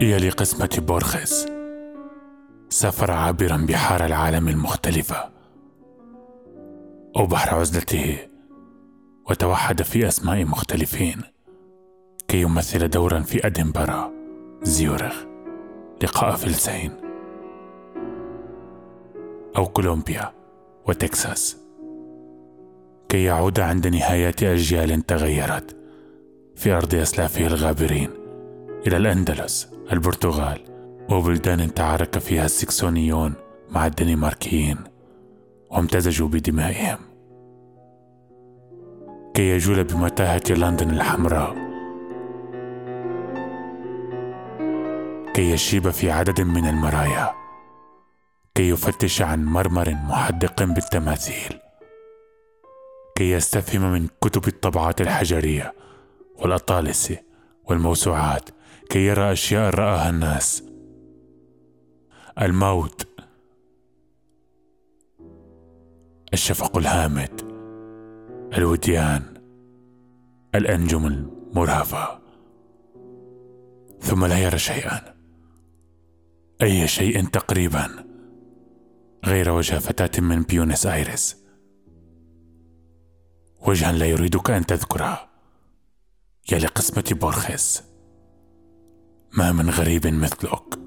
يا 0.00 0.18
لقسمة 0.18 0.78
بورخس 0.78 1.46
سافر 2.68 3.10
عابرا 3.10 3.56
بحار 3.56 4.06
العالم 4.06 4.48
المختلفة. 4.48 5.30
أو 7.16 7.26
بحر 7.26 7.56
عزلته 7.56 8.18
وتوحد 9.30 9.82
في 9.82 10.08
أسماء 10.08 10.44
مختلفين 10.44 11.22
كي 12.28 12.40
يمثل 12.40 12.88
دورا 12.88 13.20
في 13.20 13.46
أدنبرا 13.46 14.12
زيورخ 14.62 15.14
لقاء 16.02 16.36
فلسين 16.36 16.92
أو 19.56 19.66
كولومبيا 19.66 20.32
وتكساس 20.88 21.56
كي 23.08 23.24
يعود 23.24 23.60
عند 23.60 23.86
نهاية 23.86 24.36
أجيال 24.42 25.06
تغيرت 25.06 25.76
في 26.56 26.72
أرض 26.72 26.94
أسلافه 26.94 27.46
الغابرين 27.46 28.10
إلى 28.86 28.96
الأندلس. 28.96 29.79
البرتغال 29.92 30.60
وبلدان 31.10 31.74
تعارك 31.74 32.18
فيها 32.18 32.44
السكسونيون 32.44 33.34
مع 33.70 33.86
الدنماركيين 33.86 34.76
وامتزجوا 35.70 36.28
بدمائهم. 36.28 36.98
كي 39.34 39.42
يجول 39.42 39.84
بمتاهة 39.84 40.42
لندن 40.50 40.90
الحمراء. 40.90 41.54
كي 45.34 45.50
يشيب 45.50 45.90
في 45.90 46.10
عدد 46.10 46.40
من 46.40 46.66
المرايا. 46.68 47.34
كي 48.54 48.68
يفتش 48.68 49.22
عن 49.22 49.44
مرمر 49.44 49.90
محدق 49.90 50.62
بالتماثيل. 50.62 51.58
كي 53.14 53.30
يستفهم 53.30 53.92
من 53.92 54.06
كتب 54.20 54.48
الطبعات 54.48 55.00
الحجرية 55.00 55.74
والأطالس 56.36 57.12
والموسوعات 57.64 58.50
كي 58.90 59.06
يرى 59.06 59.32
أشياء 59.32 59.74
رآها 59.74 60.10
الناس. 60.10 60.62
الموت. 62.40 63.06
الشفق 66.32 66.76
الهامد. 66.76 67.40
الوديان. 68.58 69.22
الأنجم 70.54 71.06
المرهفة. 71.06 72.20
ثم 74.00 74.24
لا 74.26 74.38
يرى 74.38 74.58
شيئا. 74.58 75.14
أي 76.62 76.88
شيء 76.88 77.24
تقريبا. 77.24 78.04
غير 79.24 79.50
وجه 79.50 79.78
فتاة 79.78 80.20
من 80.20 80.42
بيونس 80.42 80.86
آيرس. 80.86 81.44
وجها 83.68 83.92
لا 83.92 84.06
يريدك 84.06 84.50
أن 84.50 84.66
تذكره. 84.66 85.28
يا 86.52 86.58
لقسمة 86.58 87.18
بورخيس. 87.20 87.89
ما 89.40 89.52
من 89.52 89.70
غريب 89.70 90.06
مثلك. 90.06 90.79